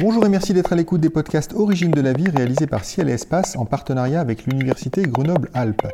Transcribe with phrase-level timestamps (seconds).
[0.00, 3.08] Bonjour et merci d'être à l'écoute des podcasts Origine de la vie réalisés par Ciel
[3.08, 5.88] et Espace en partenariat avec l'Université Grenoble-Alpes.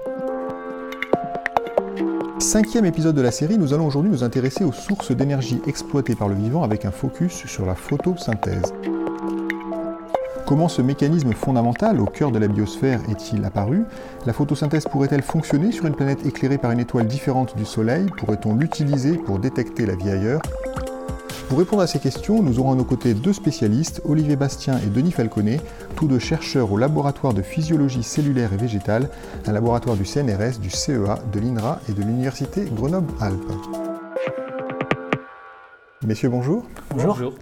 [2.39, 6.29] Cinquième épisode de la série, nous allons aujourd'hui nous intéresser aux sources d'énergie exploitées par
[6.29, 8.75] le vivant avec un focus sur la photosynthèse.
[10.45, 13.85] Comment ce mécanisme fondamental au cœur de la biosphère est-il apparu?
[14.27, 18.05] La photosynthèse pourrait-elle fonctionner sur une planète éclairée par une étoile différente du Soleil?
[18.19, 20.43] Pourrait-on l'utiliser pour détecter la vie ailleurs?
[21.49, 24.87] Pour répondre à ces questions, nous aurons à nos côtés deux spécialistes, Olivier Bastien et
[24.87, 25.61] Denis Falconet,
[25.97, 29.11] tous deux chercheurs au laboratoire de physiologie cellulaire et végétale,
[29.47, 33.53] un laboratoire du CNRS, du CEA, de l'INRA et de l'Université Grenoble-Alpes.
[36.07, 36.65] Messieurs, bonjour.
[36.91, 37.33] Bonjour.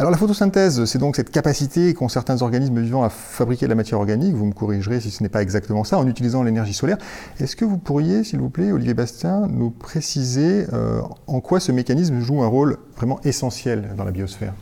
[0.00, 3.74] Alors la photosynthèse, c'est donc cette capacité qu'ont certains organismes vivants à fabriquer de la
[3.74, 4.34] matière organique.
[4.34, 6.96] Vous me corrigerez si ce n'est pas exactement ça, en utilisant l'énergie solaire.
[7.38, 11.70] Est-ce que vous pourriez, s'il vous plaît, Olivier Bastien, nous préciser euh, en quoi ce
[11.70, 14.54] mécanisme joue un rôle vraiment essentiel dans la biosphère?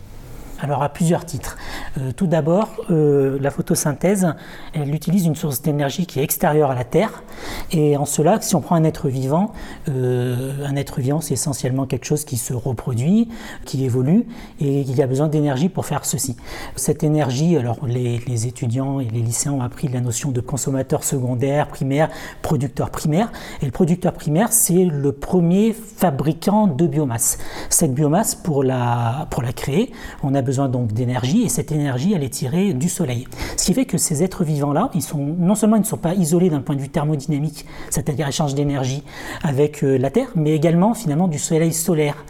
[0.60, 1.56] Alors à plusieurs titres.
[1.98, 4.34] Euh, tout d'abord, euh, la photosynthèse,
[4.74, 7.22] elle utilise une source d'énergie qui est extérieure à la Terre.
[7.70, 9.52] Et en cela, si on prend un être vivant,
[9.88, 13.28] euh, un être vivant, c'est essentiellement quelque chose qui se reproduit,
[13.64, 14.26] qui évolue,
[14.60, 16.36] et il y a besoin d'énergie pour faire ceci.
[16.76, 21.04] Cette énergie, alors les, les, étudiants et les lycéens ont appris la notion de consommateur
[21.04, 22.08] secondaire, primaire,
[22.42, 23.30] producteur primaire.
[23.62, 27.38] Et le producteur primaire, c'est le premier fabricant de biomasse.
[27.68, 32.24] Cette biomasse, pour la, pour la créer, on a donc d'énergie et cette énergie elle
[32.24, 33.26] est tirée du soleil.
[33.56, 35.96] Ce qui fait que ces êtres vivants là, ils sont non seulement ils ne sont
[35.98, 39.02] pas isolés d'un point de vue thermodynamique, c'est-à-dire échange d'énergie
[39.42, 42.24] avec euh, la Terre, mais également finalement du soleil solaire.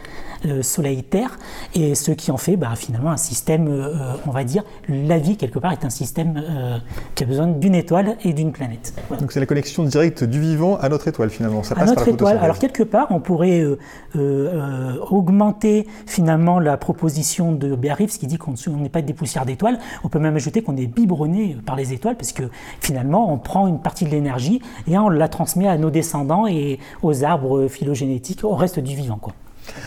[0.45, 1.37] Euh, Soleil-Terre,
[1.75, 5.35] et ce qui en fait bah, finalement un système, euh, on va dire, la vie
[5.35, 6.41] quelque part est un système
[7.15, 8.93] qui a besoin d'une étoile et d'une planète.
[9.19, 11.63] Donc c'est la connexion directe du vivant à notre étoile finalement.
[11.63, 12.37] Ça à notre étoile.
[12.41, 13.65] Alors quelque part, on pourrait
[15.09, 19.79] augmenter finalement la proposition de Biarritz qui dit qu'on n'est pas des poussières d'étoiles.
[20.03, 22.43] On peut même ajouter qu'on est biberonné par les étoiles parce que
[22.79, 26.79] finalement on prend une partie de l'énergie et on la transmet à nos descendants et
[27.01, 29.17] aux arbres phylogénétiques, au reste du vivant.
[29.17, 29.33] Quoi.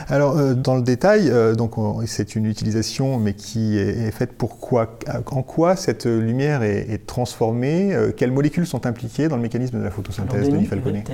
[0.09, 1.75] Alors, euh, dans le détail, euh, donc
[2.07, 4.99] c'est une utilisation, mais qui est, faite pour quoi
[5.31, 9.85] En quoi cette lumière est, transformée euh, Quelles molécules sont impliquées dans le mécanisme de
[9.85, 11.05] la photosynthèse, Denis Falconet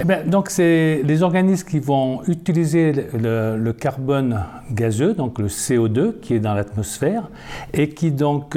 [0.00, 6.20] eh bien, donc, c'est les organismes qui vont utiliser le, carbone gazeux, donc le CO2
[6.20, 7.28] qui est dans l'atmosphère,
[7.74, 8.56] et qui donc,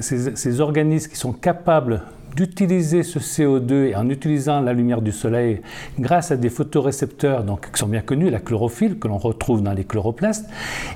[0.00, 2.02] ces, ces organismes qui sont capables
[2.36, 5.62] d'utiliser ce CO2 et en utilisant la lumière du soleil
[5.98, 9.72] grâce à des photorécepteurs donc, qui sont bien connus, la chlorophylle que l'on retrouve dans
[9.72, 10.46] les chloroplastes,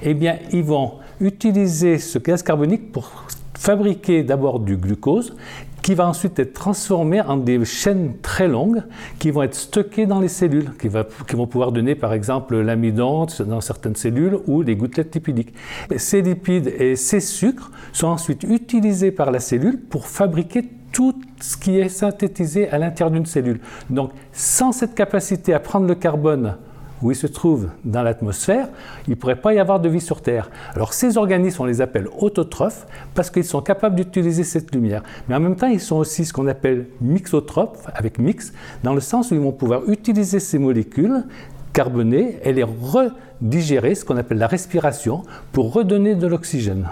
[0.02, 3.10] eh bien, ils vont utiliser ce gaz carbonique pour
[3.54, 5.34] fabriquer d'abord du glucose
[5.82, 8.82] qui va ensuite être transformé en des chaînes très longues
[9.18, 10.88] qui vont être stockées dans les cellules, qui,
[11.26, 15.54] qui vont pouvoir donner par exemple l'amidon dans certaines cellules ou les gouttelettes lipidiques.
[15.96, 20.64] Ces lipides et ces sucres sont ensuite utilisés par la cellule pour fabriquer
[21.00, 23.60] tout ce qui est synthétisé à l'intérieur d'une cellule.
[23.88, 26.56] Donc, sans cette capacité à prendre le carbone
[27.00, 28.68] où il se trouve dans l'atmosphère,
[29.06, 30.50] il ne pourrait pas y avoir de vie sur Terre.
[30.74, 35.02] Alors ces organismes, on les appelle autotrophes parce qu'ils sont capables d'utiliser cette lumière.
[35.26, 39.00] Mais en même temps, ils sont aussi ce qu'on appelle mixotrophes, avec mix, dans le
[39.00, 41.24] sens où ils vont pouvoir utiliser ces molécules
[41.72, 45.22] carbonées et les redigérer, ce qu'on appelle la respiration,
[45.52, 46.88] pour redonner de l'oxygène.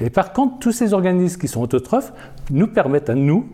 [0.00, 2.12] Et par contre, tous ces organismes qui sont autotrophes
[2.50, 3.46] nous permettent à nous,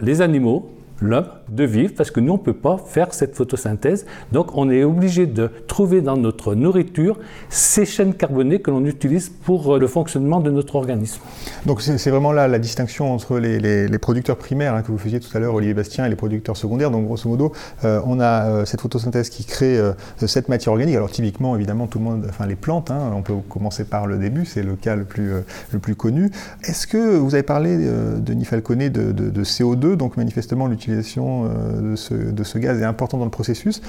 [0.00, 0.70] les animaux,
[1.00, 4.06] l'homme de vivre parce que nous, on ne peut pas faire cette photosynthèse.
[4.32, 7.18] Donc, on est obligé de trouver dans notre nourriture
[7.48, 11.20] ces chaînes carbonées que l'on utilise pour euh, le fonctionnement de notre organisme.
[11.66, 15.36] Donc, c'est vraiment là la distinction entre les, producteurs primaires hein, que vous faisiez tout
[15.36, 16.90] à l'heure, Olivier Bastien, et les producteurs secondaires.
[16.90, 17.52] Donc, grosso modo,
[17.84, 19.78] euh, on a euh, cette photosynthèse qui crée
[20.18, 20.94] cette matière organique.
[20.94, 24.18] Alors, typiquement, évidemment, tout le monde, enfin, les plantes, hein, on peut commencer par le
[24.18, 25.32] début, c'est le cas le plus,
[25.72, 26.30] le plus connu.
[26.64, 27.76] Est-ce que vous avez parlé,
[28.18, 31.94] Denis Falconet, de, de CO2, donc manifestement l'utilisation euh,
[32.32, 33.80] de ce, gaz est important dans le processus.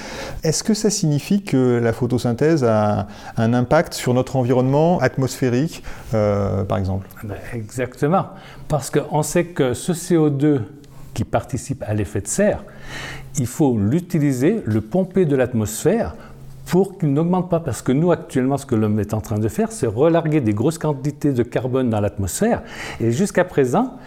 [0.43, 3.07] Est-ce que ça signifie que la photosynthèse a
[3.37, 5.83] un impact sur notre environnement atmosphérique,
[6.13, 7.07] euh, par exemple?
[7.17, 8.27] Ah ben, Exactement,
[8.67, 10.61] parce qu'on sait que ce CO2
[11.13, 12.63] qui participe à l'effet de serre,
[13.37, 16.15] il faut l'utiliser, le pomper de l'atmosphère
[16.65, 17.59] pour qu'il n'augmente pas.
[17.59, 20.53] Parce que nous, actuellement, ce que l'homme est en train de faire, c'est relarguer des
[20.53, 22.63] grosses quantités de carbone dans l'atmosphère.
[22.99, 23.97] Et jusqu'à présent,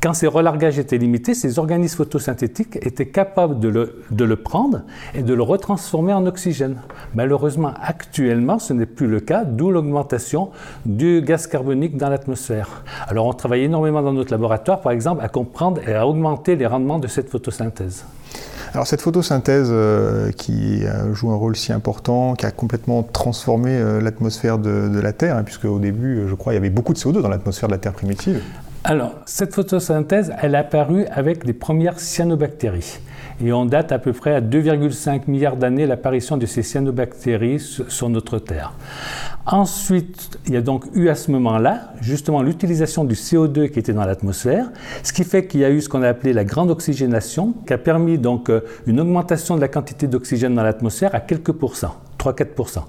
[0.00, 4.82] quand ces relargages étaient limités, ces organismes photosynthétiques étaient capables de le, prendre
[5.14, 6.76] et de le retransformer en oxygène.
[7.14, 10.50] Malheureusement, actuellement, ce n'est plus le cas, d'où l'augmentation
[10.86, 12.84] du gaz carbonique dans l'atmosphère.
[13.08, 16.66] Alors, on travaille énormément dans notre laboratoire, par exemple, à comprendre et à augmenter les
[16.66, 18.04] rendements de cette photosynthèse.
[18.74, 20.82] Alors cette photosynthèse euh, qui
[21.14, 25.42] joue un rôle si important, qui a complètement transformé euh, l'atmosphère de, la Terre, hein,
[25.42, 27.78] puisque au début, je crois, il y avait beaucoup de CO2 dans l'atmosphère de la
[27.78, 28.42] Terre primitive.
[28.84, 33.00] Alors, cette photosynthèse, elle est apparue avec les premières cyanobactéries.
[33.44, 38.08] Et on date à peu près à 2,5 milliards d'années l'apparition de ces cyanobactéries sur
[38.08, 38.72] notre Terre.
[39.46, 43.92] Ensuite, il y a donc eu à ce moment-là justement l'utilisation du CO2 qui était
[43.92, 44.70] dans l'atmosphère,
[45.02, 47.72] ce qui fait qu'il y a eu ce qu'on a appelé la grande oxygénation, qui
[47.72, 51.94] a permis donc euh, une augmentation de la quantité d'oxygène dans l'atmosphère à quelques pourcents.
[52.18, 52.80] 3-4%.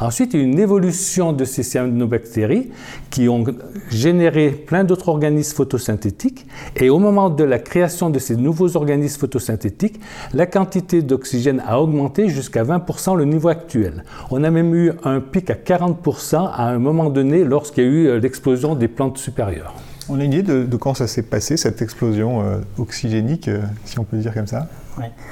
[0.00, 2.70] Ensuite, il y a eu une évolution de ces cyanobactéries
[3.10, 3.44] qui ont
[3.90, 6.46] généré plein d'autres organismes photosynthétiques.
[6.76, 10.00] Et au moment de la création de ces nouveaux organismes photosynthétiques,
[10.34, 14.04] la quantité d'oxygène a augmenté jusqu'à 20% le niveau actuel.
[14.30, 17.90] On a même eu un pic à 40% à un moment donné lorsqu'il y a
[17.90, 19.74] eu euh, l'explosion des plantes supérieures.
[20.08, 23.98] On a une idée de, quand ça s'est passé, cette explosion euh, oxygénique, euh, si
[23.98, 24.68] on peut dire comme ça?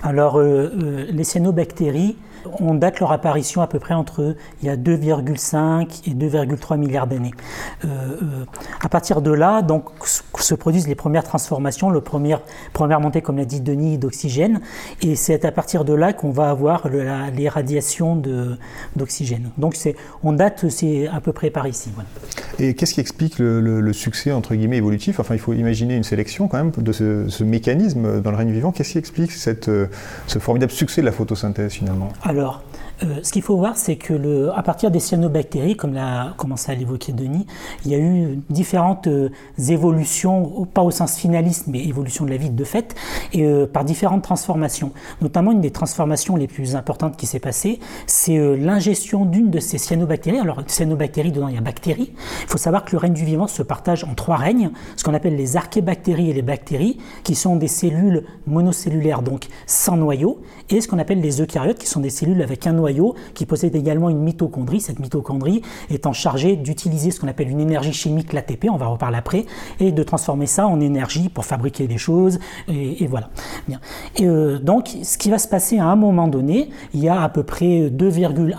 [0.03, 2.17] Alors, les cyanobactéries,
[2.61, 7.07] on date leur apparition à peu près entre il y a 2,5 et 2,3 milliards
[7.07, 7.33] d'années.
[7.85, 8.45] Euh, euh,
[8.81, 9.85] à partir de là, donc,
[10.39, 12.37] se produisent les premières transformations, le premier,
[12.73, 14.61] première montée, comme l'a dit Denis, d'oxygène,
[15.03, 18.21] et c'est à partir de là qu'on va avoir les radiations
[18.97, 19.51] d'oxygène.
[19.59, 19.77] Donc
[20.23, 21.91] on date, c'est à peu près par ici.
[22.59, 25.21] Et qu'est-ce qui explique le, succès entre guillemets évolutif?
[25.21, 28.73] Enfin, il faut imaginer une sélection quand même de ce, mécanisme dans le règne vivant.
[28.73, 29.71] Qu'est-ce qui explique cette,
[30.27, 32.09] ce formidable succès de la photosynthèse finalement?
[32.23, 32.65] Alors, alors,
[33.05, 36.75] euh, ce qu'il faut voir, c'est que à partir des cyanobactéries, comme l'a commencé à
[36.75, 37.47] l'évoquer Denis,
[37.85, 39.31] il y a eu différentes euh,
[39.69, 42.95] évolutions, pas au sens finaliste, mais évolution de la vie de fait,
[43.33, 44.93] et euh, par différentes transformations.
[45.21, 49.79] Notamment, une des transformations les plus importantes qui s'est passée, c'est l'ingestion d'une de ces
[49.79, 50.39] cyanobactéries.
[50.39, 52.13] Alors, cyanobactéries, dedans, il y a bactéries.
[52.43, 55.15] Il faut savoir que le règne du vivant se partage en trois règnes, ce qu'on
[55.15, 60.81] appelle les archébactéries et les bactéries, qui sont des cellules monocellulaires, donc sans noyau, et
[60.81, 62.94] ce qu'on appelle les eucaryotes, qui sont des cellules avec un noyau
[63.35, 64.81] qui possède également une mitochondrie.
[64.81, 69.19] Cette mitochondrie étant chargée d'utiliser ce qu'on appelle une énergie chimique, l'ATP, on va reparler
[69.19, 69.47] après,
[69.81, 72.39] et de transformer ça en énergie pour fabriquer des choses.
[72.69, 73.31] Et, voilà.
[73.69, 73.81] Bien.
[74.17, 77.23] Et euh, donc, ce qui va se passer à un moment donné, il y a
[77.23, 78.55] à peu près 2,1,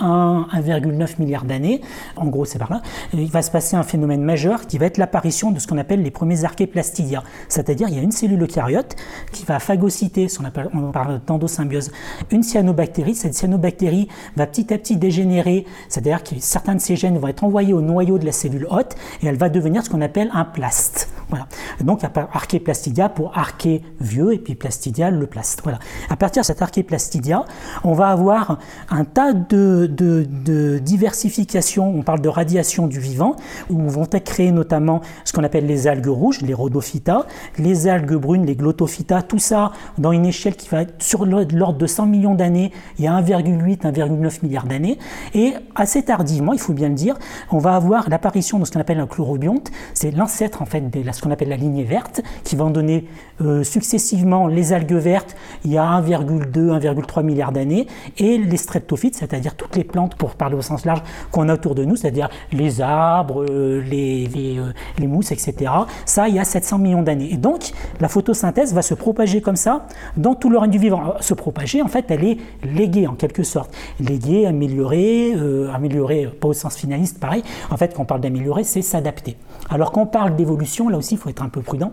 [0.49, 1.81] 1,9 milliards d'années,
[2.15, 2.81] en gros c'est par là,
[3.13, 6.01] il va se passer un phénomène majeur qui va être l'apparition de ce qu'on appelle
[6.01, 7.23] les premiers archéplastidia.
[7.47, 8.95] C'est-à-dire, il y a une cellule eucaryote
[9.31, 11.91] qui va phagocyter, on, appelle, parle d'endosymbiose,
[12.31, 13.15] une cyanobactérie.
[13.15, 17.43] Cette cyanobactérie va petit à petit dégénérer, c'est-à-dire que certains de ces gènes vont être
[17.43, 20.45] envoyés au noyau de la cellule hôte et elle va devenir ce qu'on appelle un
[20.45, 21.09] plaste.
[21.29, 21.47] Voilà.
[21.81, 25.61] Donc, il y a archéplastidia pour arché vieux et puis plastidia le plaste.
[25.63, 25.79] Voilà.
[26.09, 27.45] À partir de cet archéplastidia,
[27.83, 28.59] on va avoir
[28.89, 31.87] un tas de, de, diversification.
[31.95, 33.35] On parle de radiation du vivant,
[33.69, 37.25] où vont être créées notamment ce qu'on appelle les algues rouges, les rhodophyta,
[37.57, 41.77] les algues brunes, les glottophyta, tout ça dans une échelle qui va être sur l'ordre
[41.77, 42.71] de 100 millions d'années.
[42.99, 44.97] Il y a 1,8, 1,9 milliard d'années.
[45.33, 47.15] Et assez tardivement, il faut bien le dire,
[47.51, 49.71] on va avoir l'apparition de ce qu'on appelle un chlorobionte.
[49.93, 53.07] C'est l'ancêtre en fait de ce qu'on appelle la lignée verte, qui va en donner
[53.41, 57.87] euh, successivement les algues vertes il y a 1,2, 1,3 milliard d'années,
[58.17, 61.75] et les streptophytes, c'est-à-dire toutes les plantes, pour parler au sens large, qu'on a autour
[61.75, 65.71] de nous, c'est-à-dire les arbres, euh, les, euh, les, mousses, etc.
[66.05, 67.33] Ça, il y a 700 millions d'années.
[67.33, 69.87] Et donc, la photosynthèse va se propager comme ça
[70.17, 71.15] dans tout le règne du vivant.
[71.19, 73.73] Se propager, en fait, elle est léguée en quelque sorte.
[73.99, 75.33] Léguée, améliorée,
[75.73, 77.43] améliorée, pas au sens finaliste, pareil.
[77.69, 79.37] En fait, quand on parle d'améliorer, c'est s'adapter.
[79.69, 81.91] Alors qu'on parle d'évolution, là aussi, il faut être un peu prudent.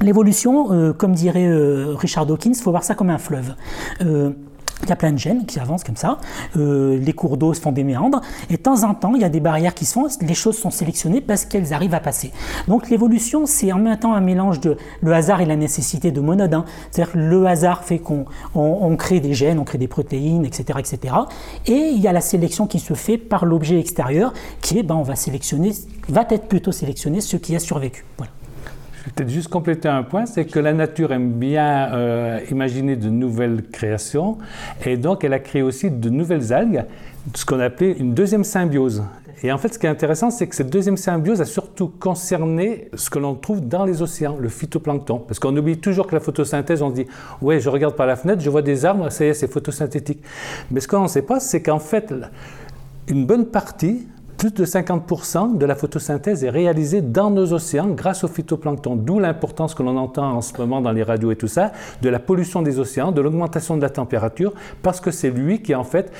[0.00, 3.54] L'évolution, euh, comme dirait euh, Richard Dawkins, il faut voir ça comme un fleuve.
[4.82, 6.18] Euh, il y a plein de gènes qui avancent comme ça,
[6.54, 8.20] les cours d'eau se font des méandres,
[8.50, 10.58] et de temps en temps, il y a des barrières qui se font, les choses
[10.58, 12.32] sont sélectionnées parce qu'elles arrivent à passer.
[12.68, 16.20] Donc l'évolution, c'est en même temps un mélange de le hasard et la nécessité de
[16.20, 16.64] monodin.
[16.90, 20.78] C'est-à-dire que le hasard fait qu'on on, crée des gènes, on crée des protéines, etc.,
[20.78, 21.14] etc.
[21.66, 24.94] Et il y a la sélection qui se fait par l'objet extérieur, qui est, ben,
[24.94, 25.72] on va sélectionner,
[26.08, 28.04] va être plutôt sélectionné ce qui a survécu.
[28.18, 28.32] Voilà.
[29.04, 33.64] Peut-être juste compléter un point, c'est que la nature aime bien euh, imaginer de nouvelles
[33.70, 34.38] créations,
[34.86, 36.84] et donc elle a créé aussi de nouvelles algues,
[37.34, 39.02] ce qu'on appelait une deuxième symbiose.
[39.44, 42.88] Et en fait, ce qui est intéressant, c'est que cette deuxième symbiose a surtout concerné
[42.94, 45.18] ce que l'on trouve dans les océans, le phytoplancton.
[45.18, 47.06] Parce qu'on oublie toujours que la photosynthèse, on se dit,
[47.40, 50.22] ouais, je regarde par la fenêtre, je vois des arbres, ça y est, c'est photosynthétique.
[50.70, 52.14] Mais ce qu'on ne sait pas, c'est qu'en fait,
[53.08, 54.06] une bonne partie
[54.36, 59.18] plus de 50% de la photosynthèse est réalisée dans nos océans grâce au phytoplancton, d'où
[59.18, 62.18] l'importance que l'on entend en ce moment dans les radios et tout ça, de la
[62.18, 66.12] pollution des océans, de l'augmentation de la température, parce que c'est lui qui en fait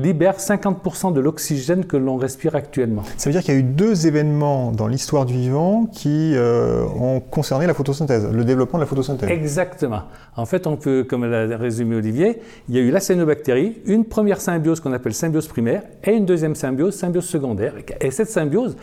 [0.00, 3.02] libère 50% de l'oxygène que l'on respire actuellement.
[3.16, 6.84] Ça veut dire qu'il y a eu deux événements dans l'histoire du vivant qui euh,
[6.98, 9.30] ont concerné la photosynthèse, le développement de la photosynthèse.
[9.30, 10.02] Exactement.
[10.36, 14.04] En fait, on peut, comme l'a résumé Olivier, il y a eu la cyanobactérie, une
[14.04, 17.74] première symbiose qu'on appelle symbiose primaire et une deuxième symbiose, symbiose secondaire.
[18.00, 18.76] Et cette symbiose,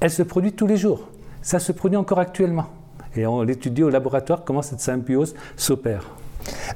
[0.00, 1.08] elle se produit tous les jours.
[1.42, 2.66] Ça se produit encore actuellement.
[3.16, 6.04] Et on étudie au laboratoire comment cette symbiose s'opère.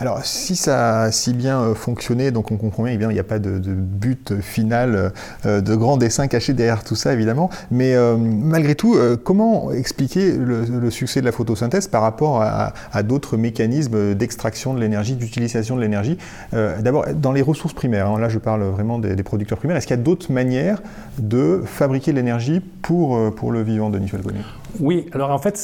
[0.01, 3.25] Alors, si ça a si bien euh, fonctionné, donc on comprend bien, il n'y a
[3.25, 5.13] pas de, but final,
[5.47, 7.51] euh, de grands dessins cachés derrière tout ça, évidemment.
[7.71, 13.37] Mais euh, malgré tout, comment expliquer le, succès de la photosynthèse par rapport à, d'autres
[13.37, 16.19] mécanismes d'extraction de l'énergie, d'utilisation de l'énergie?
[16.53, 19.97] D'abord, dans les ressources primaires, hein, là je parle vraiment des, producteurs primaires, est-ce qu'il
[19.97, 20.83] y a d'autres manières
[21.19, 24.41] de fabriquer de l'énergie pour, pour le vivant, Denis Falconet
[24.81, 25.57] Oui, alors en fait,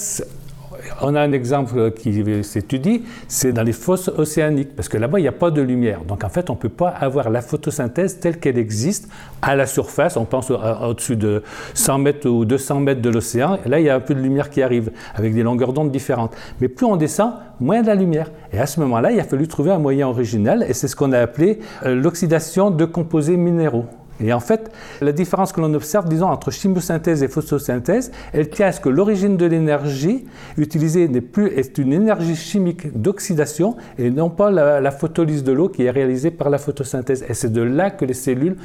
[1.00, 5.22] on a un exemple qui s'étudie, c'est dans les fosses océaniques, parce que là-bas, il
[5.22, 6.04] n'y a pas de lumière.
[6.04, 9.08] Donc en fait, on ne peut pas avoir la photosynthèse telle qu'elle existe
[9.42, 10.16] à la surface.
[10.16, 11.42] On pense au-dessus de
[11.74, 13.58] 100 mètres ou 200 mètres de l'océan.
[13.66, 16.34] Là, il y a un peu de lumière qui arrive, avec des longueurs d'onde différentes.
[16.60, 18.30] Mais plus on descend, moins de lumière.
[18.52, 21.12] Et à ce moment-là, il a fallu trouver un moyen original, et c'est ce qu'on
[21.12, 23.86] a appelé euh, l'oxydation de composés minéraux.
[24.20, 28.68] Et en fait, la différence que l'on observe, disons, entre chimiosynthèse et photosynthèse, elle tient
[28.68, 30.24] à ce que l'origine de l'énergie
[30.56, 35.52] utilisée n'est plus est une énergie chimique d'oxydation et non pas la, la photolyse de
[35.52, 37.24] l'eau qui est réalisée par la photosynthèse.
[37.28, 38.56] Et c'est de là que les cellules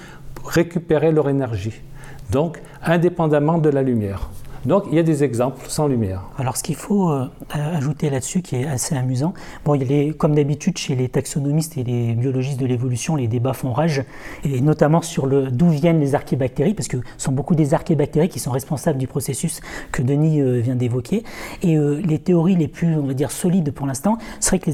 [0.45, 1.81] récupéraient leur énergie.
[2.31, 4.29] Donc, indépendamment de la lumière.
[4.65, 6.23] Donc il y a des exemples sans lumière.
[6.37, 9.33] Alors ce qu'il faut euh, ajouter là-dessus qui est assez amusant,
[9.65, 13.53] bon, il est, comme d'habitude chez les taxonomistes et les biologistes de l'évolution, les débats
[13.53, 14.03] font rage,
[14.43, 18.29] et notamment sur le d'où viennent les archébactéries, parce que ce sont beaucoup des archébactéries
[18.29, 19.61] qui sont responsables du processus
[19.91, 21.23] que Denis euh, vient d'évoquer.
[21.63, 24.69] Et euh, les théories les plus, on va dire, solides pour l'instant seraient que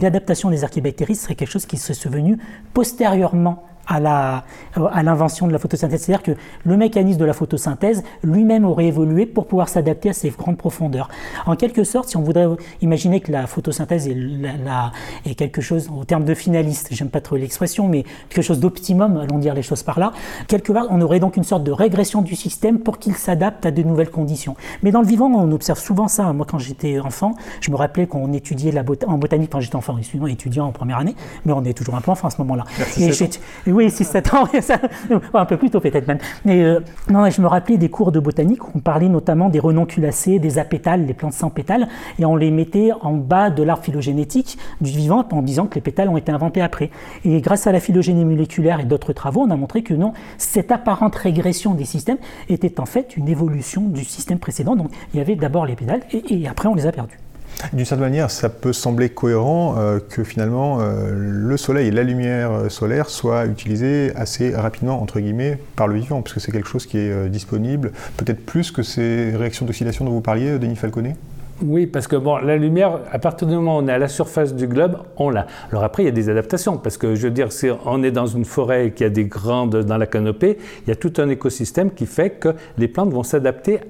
[0.00, 2.38] l'adaptation des archébactéries serait quelque chose qui serait venu
[2.72, 6.02] postérieurement à l'invention de la photosynthèse.
[6.02, 6.32] C'est-à-dire que
[6.64, 11.08] le mécanisme de la photosynthèse lui-même aurait évolué pour pouvoir s'adapter à ces grandes profondeurs.
[11.46, 12.46] En quelque sorte, si on voudrait
[12.82, 14.92] imaginer que la photosynthèse est, la,
[15.24, 19.16] est quelque chose, au terme de finaliste, j'aime pas trop l'expression, mais quelque chose d'optimum,
[19.16, 20.12] allons dire les choses par là,
[20.46, 23.70] quelque part, on aurait donc une sorte de régression du système pour qu'il s'adapte à
[23.70, 24.56] de nouvelles conditions.
[24.82, 26.32] Mais dans le vivant, on observe souvent ça.
[26.32, 29.96] Moi, quand j'étais enfant, je me rappelais qu'on étudiait la en botanique quand j'étais enfant,
[30.28, 31.14] étudiant en première année,
[31.44, 32.64] mais on est toujours un peu enfant à ce moment-là.
[33.78, 34.48] Oui, 6-7 ans,
[35.34, 36.18] un peu plus tôt peut-être même.
[36.44, 36.80] Mais euh,
[37.10, 40.58] non, je me rappelais des cours de botanique où on parlait notamment des renonculacées, des
[40.58, 41.86] apétales, les plantes sans pétales,
[42.18, 45.80] et on les mettait en bas de l'arbre phylogénétique du vivant en disant que les
[45.80, 46.90] pétales ont été inventés après.
[47.24, 50.72] Et grâce à la phylogénie moléculaire et d'autres travaux, on a montré que non, cette
[50.72, 52.18] apparente régression des systèmes
[52.48, 54.74] était en fait une évolution du système précédent.
[54.74, 57.20] Donc il y avait d'abord les pétales et après on les a perdus.
[57.72, 62.04] D'une certaine manière, ça peut sembler cohérent euh, que finalement euh, le soleil et la
[62.04, 66.52] lumière euh, solaire soient utilisés assez rapidement, entre guillemets, par le vivant, parce que c'est
[66.52, 70.76] quelque chose qui est disponible, peut-être plus que ces réactions d'oxydation dont vous parliez, Denis
[70.76, 71.16] Falconet?
[71.60, 74.54] Oui, parce que la lumière, à partir du moment où on est à la surface
[74.54, 75.48] du globe, on l'a.
[75.72, 78.12] Alors après, il y a des adaptations, parce que je veux dire, si on est
[78.12, 81.28] dans une forêt qui a des grandes dans la canopée, il y a tout un
[81.28, 83.80] écosystème qui fait que les plantes vont s'adapter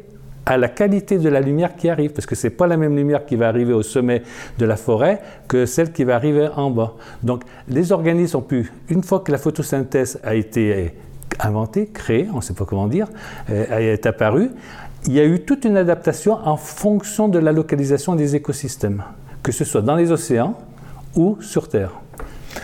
[0.48, 2.96] à la qualité de la lumière qui arrive, parce que ce n'est pas la même
[2.96, 4.22] lumière qui va arriver au sommet
[4.58, 6.94] de la forêt que celle qui va arriver en bas.
[7.22, 10.94] Donc les organismes ont pu, une fois que la photosynthèse a été
[11.38, 13.08] inventée, créée, on ne sait pas comment dire,
[13.50, 14.50] euh, est apparue,
[15.06, 19.04] il y a eu toute une adaptation en fonction de la localisation des écosystèmes,
[19.42, 20.56] que ce soit dans les océans
[21.14, 21.92] ou sur Terre.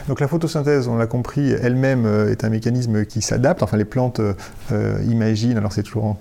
[0.09, 3.63] Donc la photosynthèse, on l'a compris, elle-même euh, est un mécanisme qui s'adapte.
[3.63, 4.21] Enfin, les plantes
[4.73, 6.17] euh, imaginent, alors c'est toujours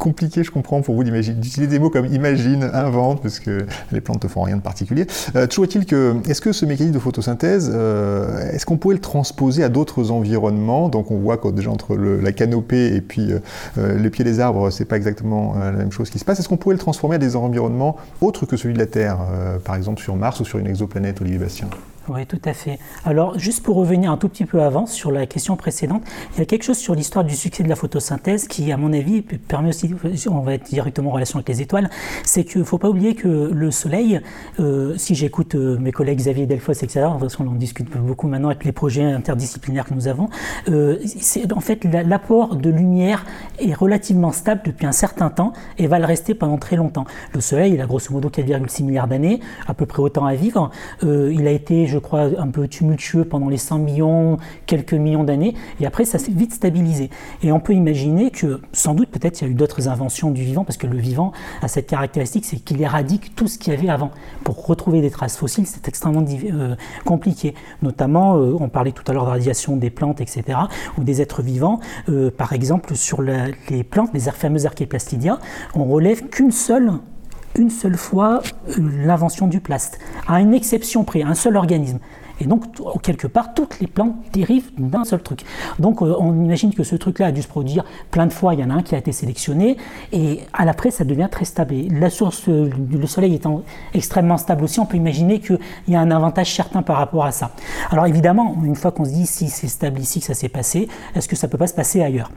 [0.00, 4.24] compliqué, je comprends, pour vous d'utiliser des mots comme imagine, invente, parce que les plantes
[4.24, 5.06] ne font rien de particulier.
[5.36, 9.62] Euh, toujours est-il que, est-ce que ce mécanisme de photosynthèse, est-ce qu'on pourrait le transposer
[9.62, 10.88] à d'autres environnements?
[10.88, 13.30] Donc on voit que déjà entre la canopée et puis
[13.76, 16.40] les pieds des arbres, c'est pas exactement la même chose qui se passe.
[16.40, 19.18] Est-ce qu'on pourrait le transformer à des environnements autres que celui de la Terre,
[19.64, 21.68] par exemple sur Mars ou sur une exoplanète, Olivier Bastien?
[22.12, 22.78] Oui, tout à fait.
[23.04, 26.02] Alors, juste pour revenir un tout petit peu avant sur la question précédente,
[26.34, 28.92] il y a quelque chose sur l'histoire du succès de la photosynthèse qui, à mon
[28.92, 29.94] avis, permet aussi,
[30.28, 31.88] on va être directement en relation avec les étoiles,
[32.24, 34.20] c'est qu'il ne faut pas oublier que le Soleil,
[34.58, 38.48] euh, si j'écoute euh, mes collègues Xavier Delfos, etc., parce qu'on en discute beaucoup maintenant
[38.48, 40.28] avec les projets interdisciplinaires que nous avons,
[40.68, 40.96] euh,
[41.54, 43.24] en fait l'apport de lumière
[43.60, 47.04] est relativement stable depuis un certain temps et va le rester pendant très longtemps.
[47.34, 50.70] Le Soleil, il a grosso modo 4,6 milliards d'années, à peu près autant à vivre.
[51.02, 55.54] il a été, je crois, un peu tumultueux pendant les 100 millions, quelques millions d'années,
[55.80, 57.10] et après ça s'est vite stabilisé.
[57.42, 60.42] Et on peut imaginer que sans doute peut-être il y a eu d'autres inventions du
[60.42, 63.76] vivant, parce que le vivant a cette caractéristique, c'est qu'il éradique tout ce qu'il y
[63.76, 64.10] avait avant.
[64.44, 67.54] Pour retrouver des traces fossiles, c'est extrêmement euh, compliqué.
[67.82, 70.58] Notamment, euh, on parlait tout à l'heure de radiation des plantes, etc.,
[70.98, 71.80] ou des êtres vivants.
[72.08, 75.38] Euh, par exemple, sur les plantes, les fameuses archéplastidia,
[75.74, 76.92] on relève qu'une seule
[77.56, 78.42] une seule fois
[78.78, 81.98] l'invention du plast, à une exception près, un seul organisme.
[82.40, 82.64] Et donc,
[83.02, 85.44] quelque part, toutes les plantes dérivent d'un seul truc.
[85.78, 88.54] Donc, euh, on imagine que ce truc-là a dû se produire plein de fois.
[88.54, 89.76] Il y en a un qui a été sélectionné.
[90.12, 91.74] Et à l'après, ça devient très stable.
[91.90, 96.00] la source, euh, le Soleil étant extrêmement stable aussi, on peut imaginer qu'il y a
[96.00, 97.50] un avantage certain par rapport à ça.
[97.90, 100.88] Alors, évidemment, une fois qu'on se dit si c'est stable ici, que ça s'est passé,
[101.14, 102.30] est-ce que ça ne peut pas se passer ailleurs?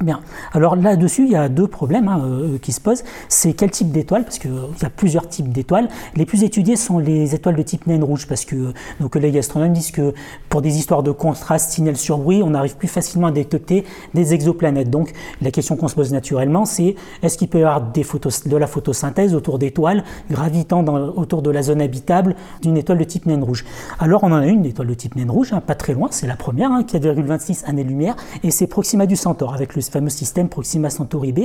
[0.00, 0.20] Bien.
[0.52, 3.04] Alors là-dessus, il y a deux problèmes hein, euh, qui se posent.
[3.28, 5.88] C'est quel type d'étoiles, parce qu'il y a plusieurs types d'étoiles.
[6.16, 9.72] Les plus étudiées sont les étoiles de type naine rouge, parce que nos collègues astronomes
[9.72, 10.12] disent que
[10.48, 13.84] pour des histoires de contraste signal sur bruit, on arrive plus facilement à détecter
[14.14, 14.90] des exoplanètes.
[14.90, 18.48] Donc la question qu'on se pose naturellement, c'est est-ce qu'il peut y avoir des photos,
[18.48, 20.84] de la photosynthèse autour d'étoiles gravitant
[21.16, 23.64] autour de la zone habitable d'une étoile de type naine rouge?
[24.00, 26.26] Alors on en a une, étoile de type naine rouge, hein, pas très loin, c'est
[26.26, 30.90] la première, hein, 4,26 années-lumière, et c'est Proxima du Centaure, avec le fameux système Proxima
[30.90, 31.40] Centauri B.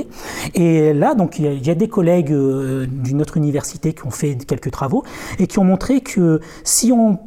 [0.54, 4.36] Et là, donc, il y, a, des collègues euh, d'une autre université qui ont fait
[4.46, 5.04] quelques travaux
[5.38, 7.18] et qui ont montré que si on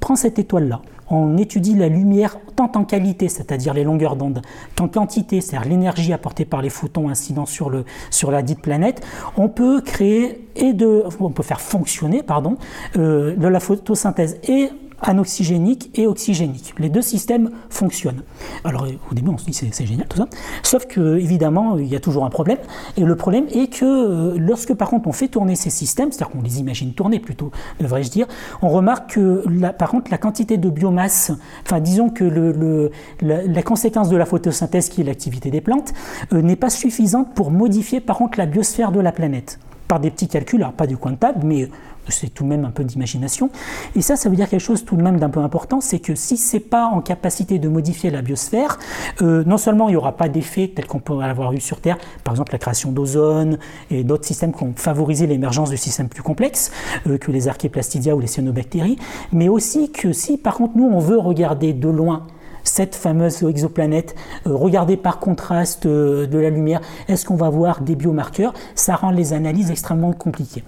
[0.00, 4.42] prend cette étoile-là, on étudie la lumière tant en qualité, c'est-à-dire les longueurs d'onde,
[4.76, 9.04] qu'en quantité, c'est-à-dire l'énergie apportée par les photons incidents sur, le, sur la dite planète,
[9.36, 12.56] on peut créer et de, on peut faire fonctionner, pardon,
[12.96, 14.70] euh, de la photosynthèse et
[15.02, 16.74] anoxygénique et oxygénique.
[16.78, 18.22] Les deux systèmes fonctionnent.
[18.64, 20.26] Alors au début on se dit c'est génial tout ça,
[20.62, 22.58] sauf que évidemment il y a toujours un problème.
[22.96, 26.32] Et le problème est que euh, lorsque par contre on fait tourner ces systèmes, c'est-à-dire
[26.32, 28.26] qu'on les imagine tourner plutôt, devrais-je dire,
[28.62, 31.32] on remarque que la, par contre la quantité de biomasse,
[31.64, 32.90] enfin disons que
[33.20, 35.92] la, conséquence de la photosynthèse qui est l'activité des plantes,
[36.32, 39.58] euh, n'est pas suffisante pour modifier par contre la biosphère de la planète
[39.90, 41.68] par des petits calculs, alors pas du coin de table, mais
[42.06, 43.50] c'est tout de même un peu d'imagination.
[43.96, 46.14] Et ça, ça veut dire quelque chose tout de même d'un peu important, c'est que
[46.14, 48.78] si c'est pas en capacité de modifier la biosphère,
[49.20, 51.98] euh, non seulement il n'y aura pas d'effet tel qu'on peut avoir eu sur Terre,
[52.22, 53.58] par exemple la création d'ozone
[53.90, 56.70] et d'autres systèmes qui ont favorisé l'émergence de systèmes plus complexes
[57.08, 58.96] euh, que les archéplastidia ou les cyanobactéries,
[59.32, 62.28] mais aussi que si par contre nous on veut regarder de loin
[62.64, 64.14] cette fameuse exoplanète,
[64.46, 68.54] euh, regarder par contraste de la lumière, est-ce qu'on va voir des biomarqueurs?
[68.74, 70.64] Ça rend les analyses extrêmement compliquées.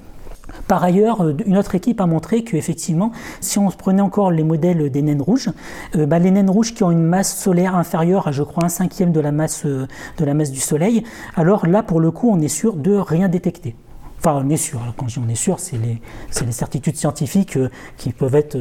[0.69, 4.91] Par ailleurs, euh, une autre équipe a montré qu'effectivement, si on prenait encore les modèles
[4.91, 5.51] des naines rouges,
[5.97, 8.69] euh, bah, les naines rouges qui ont une masse solaire inférieure à, je crois, un
[8.69, 9.87] cinquième de la masse, euh,
[10.19, 11.05] de la masse du Soleil,
[11.37, 13.75] alors là, pour le coup, on est sûr de rien détecter.
[14.25, 14.81] Enfin, on est sûr.
[14.97, 16.01] Quand je dis on est sûr, c'est les,
[16.53, 17.59] certitudes scientifiques
[17.97, 18.57] qui peuvent être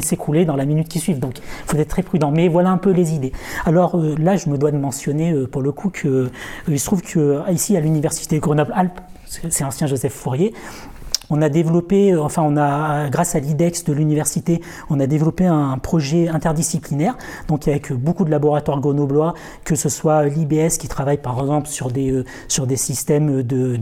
[0.00, 1.14] s'écrouler dans la minute qui suit.
[1.14, 2.30] Donc, il faut être très prudent.
[2.30, 3.32] Mais voilà un peu les idées.
[3.64, 6.30] Alors là, je me dois de mentionner pour le coup que
[6.68, 10.52] il se trouve que ici à l'université Grenoble-Alpes, c'est ancien Joseph Fourier,
[11.32, 15.78] on a développé, enfin, on a, grâce à l'IDEX de l'université, on a développé un
[15.78, 17.16] projet interdisciplinaire,
[17.48, 21.90] donc avec beaucoup de laboratoires grenoblois, que ce soit l'IBS qui travaille par exemple sur
[21.90, 23.80] des, euh, systèmes de,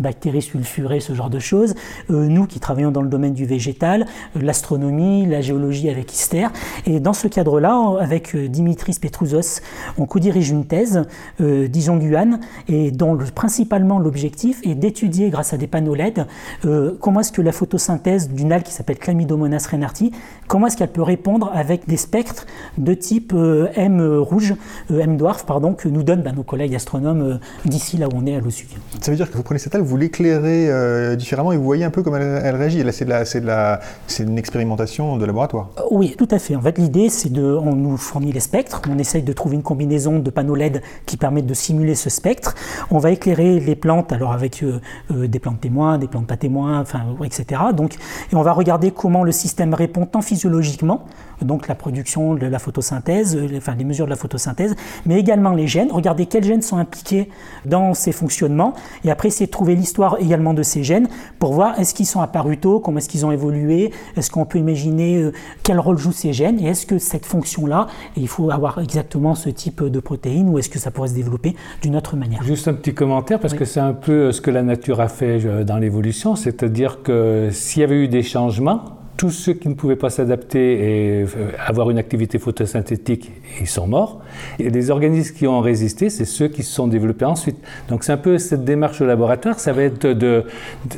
[0.00, 1.74] bactéries sulfurées, ce genre de choses,
[2.10, 4.06] euh, nous qui travaillons dans le domaine du végétal,
[4.36, 6.48] euh, l'astronomie, la géologie avec ISTER.
[6.86, 9.60] Et dans ce cadre-là, avec Dimitris Petrouzos,
[9.96, 11.02] on co-dirige une thèse,
[11.40, 16.26] euh, Dijon Guan, et dont principalement l'objectif est d'étudier grâce à des panneaux LED
[16.66, 20.12] euh, comment est-ce que la photosynthèse d'une algue qui s'appelle Chlamydomonas renarti,
[20.46, 22.46] comment est-ce qu'elle peut répondre avec des spectres
[22.78, 24.54] de type euh, M rouge,
[24.90, 28.26] euh, M dwarf, pardon, que nous donnent bah, nos collègues astronomes d'ici là où on
[28.26, 28.68] est à l'OSUG.
[29.00, 31.90] Ça veut dire que vous prenez cette algue, vous l'éclairez différemment et vous voyez un
[31.90, 32.82] peu comment elle, réagit.
[32.82, 35.70] Là, c'est, de la, c'est, de la, c'est une expérimentation de laboratoire.
[35.90, 36.56] oui, tout à fait.
[36.56, 39.62] En fait, l'idée, c'est de, on nous fournit les spectres, on essaye de trouver une
[39.62, 42.54] combinaison de panneaux LED qui permettent de simuler ce spectre.
[42.90, 44.64] On va éclairer les plantes, alors avec
[45.10, 47.60] des plantes témoins, des plantes pas enfin, etc.
[47.74, 47.94] Donc,
[48.32, 51.04] et on va regarder comment le système répond tant physiologiquement
[51.44, 54.74] donc la production de la photosynthèse, euh, enfin les mesures de la photosynthèse,
[55.06, 57.28] mais également les gènes, regarder quels gènes sont impliqués
[57.64, 61.78] dans ces fonctionnements, et après essayer de trouver l'histoire également de ces gènes pour voir
[61.78, 65.32] est-ce qu'ils sont apparus tôt, comment est-ce qu'ils ont évolué, est-ce qu'on peut imaginer euh,
[65.62, 69.48] quel rôle jouent ces gènes, et est-ce que cette fonction-là, il faut avoir exactement ce
[69.48, 72.42] type de protéines, ou est-ce que ça pourrait se développer d'une autre manière.
[72.42, 75.44] Juste un petit commentaire, parce que c'est un peu ce que la nature a fait
[75.44, 78.82] euh, dans l'évolution, c'est-à-dire que s'il y avait eu des changements,
[79.16, 81.26] tous ceux qui ne pouvaient pas s'adapter et euh,
[81.58, 84.20] avoir une activité photosynthétique, ils sont morts.
[84.58, 87.56] Et les organismes qui ont résisté, c'est ceux qui se sont développés ensuite.
[87.88, 90.06] Donc c'est un peu cette démarche au laboratoire, ça va être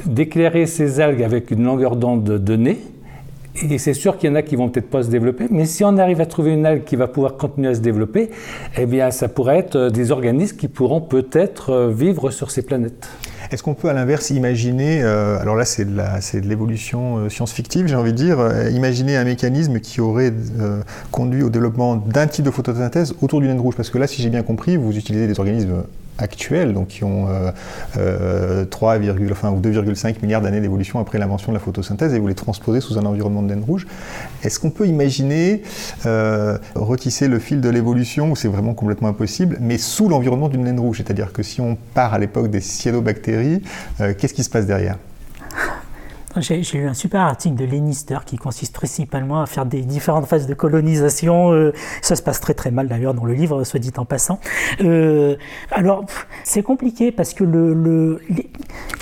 [0.06, 2.78] d'éclairer ces algues avec une longueur d'onde donnée
[3.70, 5.84] Et c'est sûr qu'il y en a qui vont peut-être pas se développer, mais si
[5.84, 8.30] on arrive à trouver une algue qui va pouvoir continuer à se développer,
[8.78, 13.08] eh bien, ça pourrait être des organismes qui pourront peut-être vivre sur ces planètes.
[13.50, 17.94] Est-ce qu'on peut à l'inverse imaginer, euh, alors là c'est de l'évolution euh, science-fictive j'ai
[17.94, 20.32] envie de dire, euh, imaginer un mécanisme qui aurait
[21.12, 23.76] conduit au développement d'un type de photosynthèse autour du naine rouge?
[23.76, 25.84] Parce que là si j'ai bien compris, vous utilisez des organismes
[26.18, 27.28] actuels, donc qui ont
[28.70, 28.98] 3,
[29.30, 32.80] enfin, ou 2,5 milliards d'années d'évolution après l'invention de la photosynthèse, et vous les transposez
[32.80, 33.86] sous un environnement de naine rouge.
[34.42, 35.62] Est-ce qu'on peut imaginer
[36.74, 40.80] retisser le fil de l'évolution, où c'est vraiment complètement impossible, mais sous l'environnement d'une naine
[40.80, 41.02] rouge?
[41.04, 43.35] C'est-à-dire que si on part à l'époque des cyanobactéries,
[43.98, 44.96] qu'est-ce qui se passe derrière?
[46.40, 50.46] J'ai lu un super article de Lannister qui consiste principalement à faire des différentes phases
[50.46, 51.52] de colonisation.
[51.52, 51.72] Euh,
[52.02, 54.38] ça se passe très très mal d'ailleurs dans le livre, soit dit en passant.
[54.80, 55.36] Euh,
[55.70, 56.04] alors,
[56.44, 57.44] c'est compliqué parce que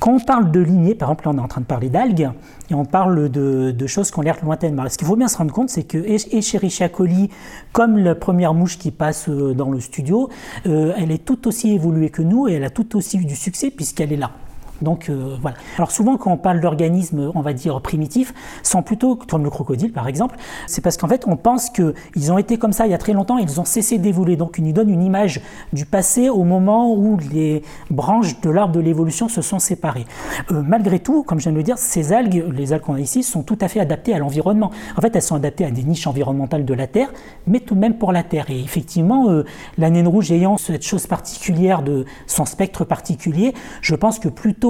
[0.01, 2.31] quand on parle de lignées, par exemple, là on est en train de parler d'algues,
[2.71, 4.81] et on parle de, choses qui ont l'air lointaines.
[4.89, 7.29] Ce qu'il faut bien se rendre compte, c'est que Escherichia coli,
[7.73, 10.31] comme la première mouche qui passe euh, dans le studio,
[10.65, 13.71] elle est tout aussi évoluée que nous et elle a tout aussi eu du succès
[13.71, 14.31] puisqu'elle est là.
[14.83, 15.57] Donc euh, voilà.
[15.77, 19.93] Alors souvent quand on parle d'organismes, on va dire primitifs, sont plutôt comme le crocodile
[19.93, 22.95] par exemple, c'est parce qu'en fait on pense qu'ils ont été comme ça il y
[22.95, 24.37] a très longtemps, ils ont cessé d'évoluer.
[24.37, 25.41] Donc ils nous donnent une image
[25.73, 30.07] du passé au moment où les branches de l'arbre de l'évolution se sont séparées.
[30.51, 33.01] Euh, malgré tout, comme je viens de le dire, ces algues, les algues qu'on a
[33.01, 34.71] ici, sont tout à fait adaptées à l'environnement.
[34.97, 37.13] En fait, elles sont adaptées à des niches environnementales de la Terre,
[37.47, 38.47] mais tout de même pour la Terre.
[38.51, 39.45] Et effectivement, euh,
[39.79, 44.64] la naine rouge ayant cette chose particulière de son spectre particulier, je pense que plutôt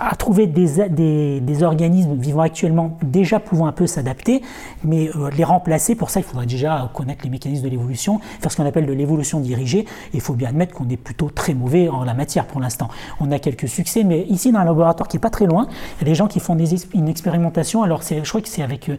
[0.00, 4.42] à trouver des, organismes vivant actuellement déjà pouvant un peu s'adapter,
[4.84, 8.50] mais euh, les remplacer, pour ça il faudrait déjà connaître les mécanismes de l'évolution, faire
[8.52, 11.54] ce qu'on appelle de l'évolution dirigée, et il faut bien admettre qu'on est plutôt très
[11.54, 12.88] mauvais en la matière pour l'instant.
[13.20, 16.02] On a quelques succès, mais ici dans un laboratoire qui est pas très loin, il
[16.02, 18.96] y a des gens qui font une expérimentation, alors je crois que c'est avec euh,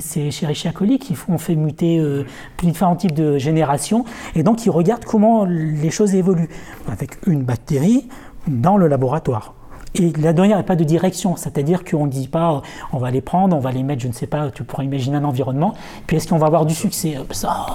[0.00, 2.26] c'est chez Richia coli qui ont fait muter euh,
[2.62, 6.50] différents types de générations, et donc ils regardent comment les choses évoluent,
[6.90, 8.08] avec une bactérie
[8.48, 9.54] dans le laboratoire.
[9.94, 13.20] Et la dernière n'a pas de direction, c'est-à-dire qu'on ne dit pas on va les
[13.20, 15.74] prendre, on va les mettre, je ne sais pas, tu pourrais imaginer un environnement,
[16.06, 17.18] puis est-ce qu'on va avoir du succès?
[17.32, 17.66] Ça,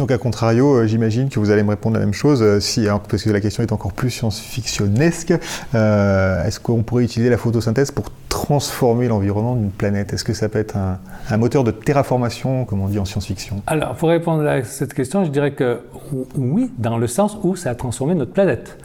[0.00, 2.58] donc, à contrario, euh, j'imagine que vous allez me répondre la même chose, euh,
[3.06, 5.34] parce que la question est encore plus science-fictionnesque.
[5.74, 10.14] Euh, est-ce qu'on pourrait utiliser la photosynthèse pour transformer l'environnement d'une planète?
[10.14, 13.62] Est-ce que ça peut être un, moteur de terraformation, comme on dit en science-fiction?
[13.66, 15.80] Alors, pour répondre à cette question, je dirais que
[16.34, 18.78] oui, dans le sens où ça a transformé notre planète.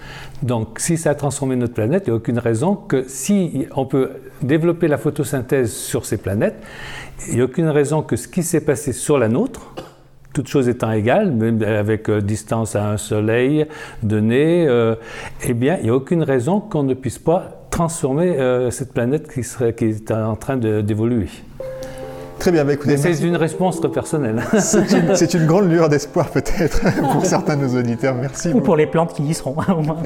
[0.43, 3.85] Donc, si ça a transformé notre planète, il n'y a aucune raison que si on
[3.85, 6.57] peut développer la photosynthèse sur ces planètes,
[7.29, 9.73] il n'y a aucune raison que ce qui s'est passé sur la nôtre,
[10.35, 13.65] toutes choses étant égales, même avec euh, distance à un soleil
[14.03, 14.95] donné, euh,
[15.47, 19.31] eh bien, il n'y a aucune raison qu'on ne puisse pas transformer euh, cette planète
[19.31, 21.29] qui, est en train d'évoluer.
[22.39, 22.97] Très bien, bah, écoutez.
[22.97, 24.41] C'est une réponse très personnelle.
[24.59, 28.15] C'est une, grande lueur d'espoir peut-être pour certains de nos auditeurs.
[28.15, 28.51] Merci.
[28.53, 29.55] Ou pour les plantes qui y seront.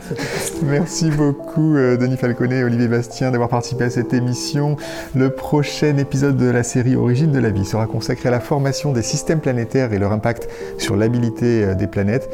[0.63, 4.77] Merci beaucoup euh, Denis Falconet et Olivier Bastien d'avoir participé à cette émission.
[5.15, 8.93] Le prochain épisode de la série Origine de la vie sera consacré à la formation
[8.93, 12.29] des systèmes planétaires et leur impact sur l'habilité euh, des planètes.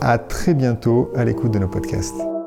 [0.00, 2.37] À très bientôt à l'écoute de nos podcasts.